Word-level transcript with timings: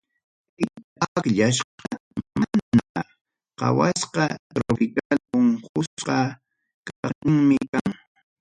Kayta 0.57 0.79
akllasqa 1.05 1.91
mana 2.39 3.01
qhawasqa 3.57 4.23
tropical 4.53 5.17
unqusqa 5.37 6.17
kaqhina 6.87 7.57
kan. 7.71 7.89